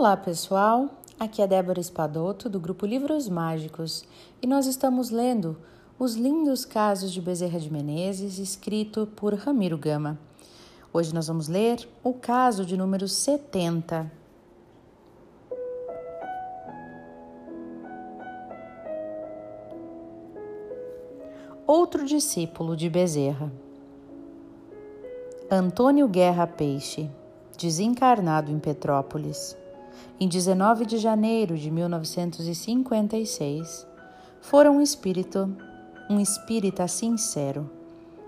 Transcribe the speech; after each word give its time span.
Olá, 0.00 0.16
pessoal. 0.16 0.88
Aqui 1.18 1.42
é 1.42 1.46
Débora 1.46 1.78
Espadoto 1.78 2.48
do 2.48 2.58
grupo 2.58 2.86
Livros 2.86 3.28
Mágicos 3.28 4.02
e 4.40 4.46
nós 4.46 4.66
estamos 4.66 5.10
lendo 5.10 5.58
Os 5.98 6.14
Lindos 6.14 6.64
Casos 6.64 7.12
de 7.12 7.20
Bezerra 7.20 7.60
de 7.60 7.70
Menezes, 7.70 8.38
escrito 8.38 9.06
por 9.14 9.34
Ramiro 9.34 9.76
Gama. 9.76 10.18
Hoje 10.90 11.14
nós 11.14 11.26
vamos 11.28 11.48
ler 11.48 11.86
o 12.02 12.14
caso 12.14 12.64
de 12.64 12.78
número 12.78 13.06
70. 13.06 14.10
Outro 21.66 22.06
discípulo 22.06 22.74
de 22.74 22.88
Bezerra. 22.88 23.52
Antônio 25.50 26.08
Guerra 26.08 26.46
Peixe, 26.46 27.10
desencarnado 27.58 28.50
em 28.50 28.58
Petrópolis 28.58 29.60
em 30.20 30.28
19 30.28 30.84
de 30.84 30.98
janeiro 30.98 31.56
de 31.56 31.70
1956, 31.70 33.86
fora 34.42 34.70
um 34.70 34.82
espírito, 34.82 35.50
um 36.10 36.20
espírita 36.20 36.86
sincero, 36.86 37.70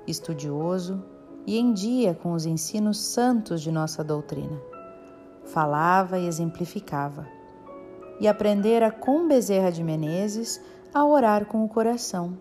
estudioso 0.07 1.05
e 1.47 1.59
em 1.59 1.75
dia 1.75 2.15
com 2.15 2.33
os 2.33 2.47
ensinos 2.47 2.99
santos 2.99 3.61
de 3.61 3.71
nossa 3.71 4.03
doutrina. 4.03 4.59
Falava 5.45 6.19
e 6.19 6.27
exemplificava, 6.27 7.29
e 8.19 8.27
aprendera 8.27 8.91
com 8.91 9.29
Bezerra 9.29 9.71
de 9.71 9.85
Menezes 9.85 10.63
a 10.95 11.05
orar 11.05 11.45
com 11.45 11.63
o 11.63 11.69
coração, 11.69 12.39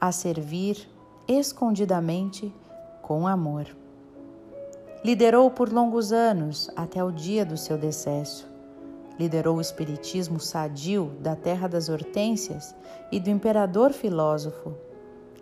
a 0.00 0.12
servir 0.12 0.88
escondidamente 1.26 2.54
com 3.02 3.26
amor. 3.26 3.66
Liderou 5.04 5.50
por 5.50 5.72
longos 5.72 6.12
anos 6.12 6.70
até 6.76 7.02
o 7.02 7.10
dia 7.10 7.44
do 7.44 7.56
seu 7.56 7.76
decesso 7.76 8.54
Liderou 9.18 9.56
o 9.56 9.60
espiritismo 9.60 10.38
sadio 10.38 11.12
da 11.20 11.34
terra 11.34 11.68
das 11.68 11.88
hortênsias 11.88 12.74
e 13.10 13.18
do 13.18 13.30
imperador 13.30 13.92
filósofo, 13.92 14.74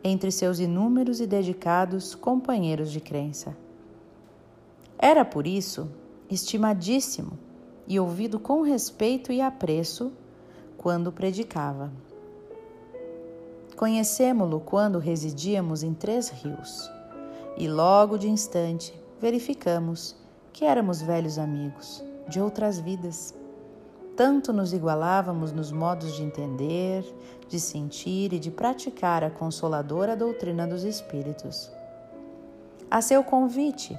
entre 0.03 0.31
seus 0.31 0.61
inúmeros 0.61 1.20
e 1.20 1.27
dedicados 1.27 2.14
companheiros 2.14 2.92
de 2.92 3.00
crença. 3.00 3.56
Era, 4.98 5.25
por 5.25 5.47
isso, 5.47 5.91
estimadíssimo 6.31 7.39
e 7.86 7.98
ouvido 7.98 8.39
com 8.39 8.62
respeito 8.62 9.33
e 9.33 9.41
apreço 9.41 10.12
quando 10.77 11.11
predicava. 11.11 11.92
Conhecemo-lo 13.77 14.61
quando 14.61 14.98
residíamos 14.98 15.83
em 15.83 15.92
Três 15.92 16.28
Rios 16.28 16.91
e 17.56 17.69
logo 17.69 18.16
de 18.16 18.28
instante 18.28 18.94
verificamos 19.20 20.16
que 20.53 20.64
éramos 20.64 21.03
velhos 21.03 21.38
amigos 21.38 22.05
de 22.28 22.41
outras 22.41 22.78
vidas 22.78 23.34
tanto 24.16 24.52
nos 24.52 24.72
igualávamos 24.72 25.52
nos 25.52 25.72
modos 25.72 26.14
de 26.14 26.22
entender, 26.22 27.04
de 27.48 27.58
sentir 27.58 28.32
e 28.32 28.38
de 28.38 28.50
praticar 28.50 29.24
a 29.24 29.30
consoladora 29.30 30.16
doutrina 30.16 30.66
dos 30.66 30.84
Espíritos. 30.84 31.70
A 32.90 33.02
seu 33.02 33.24
convite, 33.24 33.98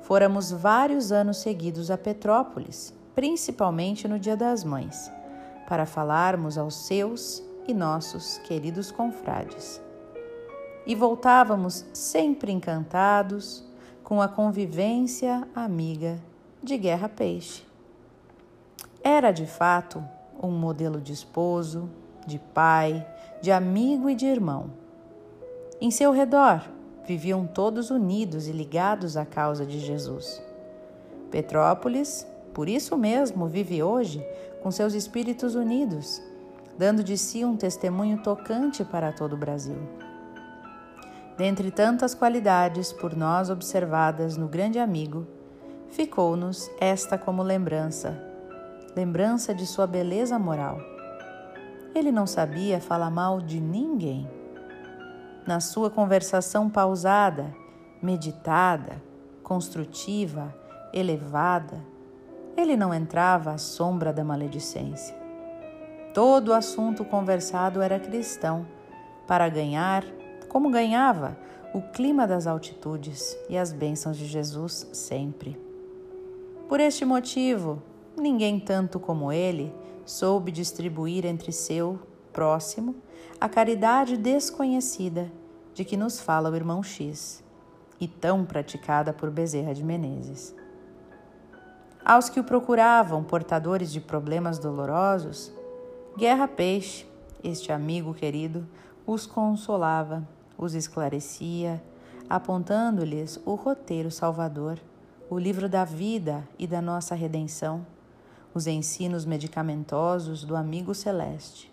fôramos 0.00 0.50
vários 0.50 1.12
anos 1.12 1.38
seguidos 1.38 1.90
a 1.90 1.98
Petrópolis, 1.98 2.94
principalmente 3.14 4.08
no 4.08 4.18
Dia 4.18 4.36
das 4.36 4.64
Mães, 4.64 5.10
para 5.68 5.84
falarmos 5.84 6.56
aos 6.56 6.74
seus 6.86 7.42
e 7.68 7.74
nossos 7.74 8.38
queridos 8.38 8.90
confrades. 8.90 9.80
E 10.86 10.94
voltávamos 10.94 11.84
sempre 11.92 12.50
encantados 12.50 13.62
com 14.02 14.22
a 14.22 14.28
convivência 14.28 15.46
amiga 15.54 16.18
de 16.62 16.76
Guerra 16.78 17.08
Peixe 17.08 17.69
era 19.02 19.30
de 19.30 19.46
fato 19.46 20.02
um 20.42 20.50
modelo 20.50 21.00
de 21.00 21.12
esposo, 21.12 21.88
de 22.26 22.38
pai, 22.38 23.06
de 23.40 23.50
amigo 23.50 24.08
e 24.08 24.14
de 24.14 24.26
irmão. 24.26 24.70
Em 25.80 25.90
seu 25.90 26.12
redor 26.12 26.62
viviam 27.06 27.46
todos 27.46 27.90
unidos 27.90 28.46
e 28.46 28.52
ligados 28.52 29.16
à 29.16 29.24
causa 29.24 29.64
de 29.64 29.80
Jesus. 29.80 30.42
Petrópolis, 31.30 32.26
por 32.52 32.68
isso 32.68 32.96
mesmo, 32.96 33.46
vive 33.46 33.82
hoje 33.82 34.24
com 34.62 34.70
seus 34.70 34.94
espíritos 34.94 35.54
unidos, 35.54 36.22
dando 36.76 37.02
de 37.02 37.16
si 37.16 37.44
um 37.44 37.56
testemunho 37.56 38.22
tocante 38.22 38.84
para 38.84 39.12
todo 39.12 39.34
o 39.34 39.38
Brasil. 39.38 39.78
Dentre 41.36 41.70
tantas 41.70 42.14
qualidades 42.14 42.92
por 42.92 43.16
nós 43.16 43.48
observadas 43.48 44.36
no 44.36 44.46
grande 44.46 44.78
amigo, 44.78 45.26
ficou-nos 45.88 46.70
esta 46.78 47.16
como 47.16 47.42
lembrança 47.42 48.29
lembrança 48.94 49.54
de 49.54 49.66
sua 49.66 49.86
beleza 49.86 50.38
moral. 50.38 50.80
Ele 51.94 52.12
não 52.12 52.26
sabia 52.26 52.80
falar 52.80 53.10
mal 53.10 53.40
de 53.40 53.60
ninguém. 53.60 54.28
Na 55.46 55.60
sua 55.60 55.90
conversação 55.90 56.68
pausada, 56.68 57.54
meditada, 58.02 59.02
construtiva, 59.42 60.54
elevada, 60.92 61.84
ele 62.56 62.76
não 62.76 62.92
entrava 62.92 63.52
à 63.52 63.58
sombra 63.58 64.12
da 64.12 64.24
maledicência. 64.24 65.16
Todo 66.12 66.52
assunto 66.52 67.04
conversado 67.04 67.80
era 67.80 67.98
cristão, 67.98 68.66
para 69.26 69.48
ganhar, 69.48 70.04
como 70.48 70.70
ganhava, 70.70 71.36
o 71.72 71.80
clima 71.80 72.26
das 72.26 72.48
altitudes 72.48 73.36
e 73.48 73.56
as 73.56 73.72
bênçãos 73.72 74.16
de 74.16 74.26
Jesus 74.26 74.88
sempre. 74.92 75.56
Por 76.68 76.80
este 76.80 77.04
motivo, 77.04 77.80
ninguém 78.20 78.60
tanto 78.60 79.00
como 79.00 79.32
ele 79.32 79.72
soube 80.04 80.52
distribuir 80.52 81.24
entre 81.24 81.52
seu 81.52 81.98
próximo 82.32 82.94
a 83.40 83.48
caridade 83.48 84.16
desconhecida 84.16 85.30
de 85.74 85.84
que 85.84 85.96
nos 85.96 86.20
fala 86.20 86.50
o 86.50 86.56
irmão 86.56 86.82
X 86.82 87.42
e 88.00 88.06
tão 88.06 88.44
praticada 88.44 89.12
por 89.12 89.30
Bezerra 89.30 89.74
de 89.74 89.84
Menezes. 89.84 90.54
Aos 92.04 92.28
que 92.28 92.40
o 92.40 92.44
procuravam 92.44 93.22
portadores 93.22 93.92
de 93.92 94.00
problemas 94.00 94.58
dolorosos, 94.58 95.52
Guerra 96.16 96.48
Peixe, 96.48 97.06
este 97.42 97.72
amigo 97.72 98.14
querido, 98.14 98.66
os 99.06 99.26
consolava, 99.26 100.26
os 100.56 100.74
esclarecia, 100.74 101.82
apontando-lhes 102.28 103.40
o 103.44 103.54
roteiro 103.54 104.10
salvador, 104.10 104.78
o 105.28 105.38
livro 105.38 105.68
da 105.68 105.84
vida 105.84 106.46
e 106.58 106.66
da 106.66 106.82
nossa 106.82 107.14
redenção 107.14 107.86
os 108.54 108.66
ensinos 108.66 109.24
medicamentosos 109.24 110.44
do 110.44 110.56
amigo 110.56 110.94
celeste. 110.94 111.70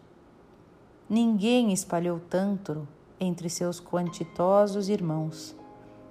Ninguém 1.10 1.72
espalhou 1.72 2.20
tanto 2.20 2.88
entre 3.20 3.50
seus 3.50 3.80
quantitosos 3.80 4.90
irmãos 4.90 5.56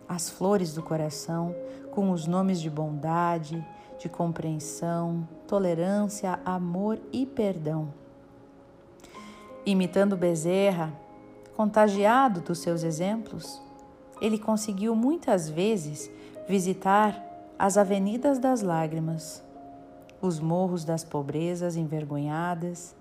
as 0.08 0.30
flores 0.30 0.72
do 0.72 0.82
coração 0.82 1.54
com 1.90 2.10
os 2.10 2.26
nomes 2.26 2.60
de 2.60 2.70
bondade, 2.70 3.64
de 3.98 4.08
compreensão, 4.08 5.26
tolerância, 5.46 6.38
amor 6.44 6.98
e 7.12 7.26
perdão. 7.26 7.92
Imitando 9.64 10.16
Bezerra, 10.16 10.92
contagiado 11.56 12.40
dos 12.40 12.58
seus 12.58 12.82
exemplos, 12.82 13.60
ele 14.20 14.38
conseguiu 14.38 14.94
muitas 14.94 15.48
vezes 15.48 16.10
visitar 16.48 17.20
as 17.58 17.76
avenidas 17.76 18.38
das 18.38 18.62
lágrimas, 18.62 19.42
os 20.26 20.40
morros 20.40 20.84
das 20.84 21.04
pobrezas 21.04 21.76
envergonhadas, 21.76 22.94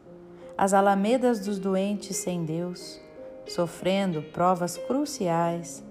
as 0.58 0.74
alamedas 0.74 1.40
dos 1.40 1.59
doentes 1.59 2.16
sem 2.18 2.46
Deus, 2.46 3.02
sofrendo 3.47 4.22
provas 4.22 4.78
cruciais, 4.78 5.84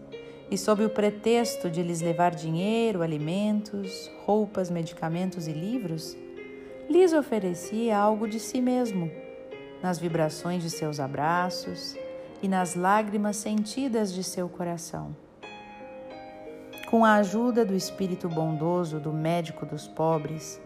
e 0.51 0.57
sob 0.57 0.85
o 0.85 0.91
pretexto 0.91 1.69
de 1.71 1.83
lhes 1.83 2.01
levar 2.01 2.35
dinheiro, 2.35 3.03
alimentos, 3.03 4.11
roupas, 4.25 4.71
medicamentos 4.71 5.47
e 5.49 5.53
livros, 5.53 6.17
lhes 6.89 7.13
oferecia 7.13 7.99
algo 7.99 8.29
de 8.29 8.39
si 8.39 8.61
mesmo, 8.61 9.11
nas 9.83 9.99
vibrações 9.99 10.63
de 10.63 10.71
seus 10.71 11.01
abraços 11.01 11.97
e 12.43 12.49
nas 12.49 12.75
lágrimas 12.75 13.37
sentidas 13.37 14.13
de 14.13 14.23
seu 14.23 14.49
coração. 14.49 15.17
Com 16.91 17.05
a 17.05 17.15
ajuda 17.15 17.65
do 17.65 17.75
espírito 17.75 18.29
bondoso 18.29 19.01
do 19.01 19.13
médico 19.13 19.67
dos 19.67 19.89
pobres, 19.89 20.61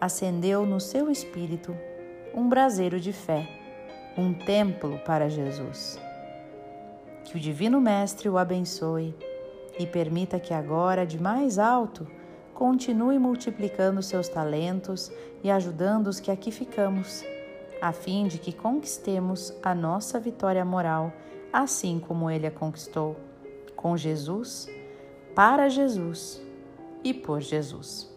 acendeu 0.00 0.66
no 0.66 0.80
seu 0.80 1.10
espírito 1.10 1.76
um 2.34 2.48
braseiro 2.48 2.98
de 2.98 3.12
fé, 3.12 3.48
um 4.16 4.34
templo 4.34 4.98
para 5.04 5.28
Jesus. 5.28 5.98
Que 7.24 7.36
o 7.36 7.40
Divino 7.40 7.80
Mestre 7.80 8.28
o 8.28 8.36
abençoe 8.36 9.14
e 9.78 9.86
permita 9.86 10.38
que 10.38 10.52
agora, 10.52 11.06
de 11.06 11.20
mais 11.20 11.58
alto, 11.58 12.06
continue 12.52 13.18
multiplicando 13.18 14.02
seus 14.02 14.28
talentos 14.28 15.10
e 15.42 15.50
ajudando 15.50 16.06
os 16.06 16.20
que 16.20 16.30
aqui 16.30 16.50
ficamos, 16.50 17.24
a 17.80 17.92
fim 17.92 18.26
de 18.26 18.38
que 18.38 18.52
conquistemos 18.52 19.52
a 19.62 19.74
nossa 19.74 20.20
vitória 20.20 20.64
moral, 20.64 21.12
assim 21.52 21.98
como 21.98 22.30
ele 22.30 22.46
a 22.46 22.50
conquistou, 22.50 23.16
com 23.74 23.96
Jesus, 23.96 24.68
para 25.34 25.68
Jesus 25.68 26.40
e 27.02 27.12
por 27.12 27.40
Jesus. 27.40 28.13